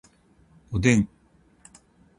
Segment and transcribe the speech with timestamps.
[0.71, 1.07] おでん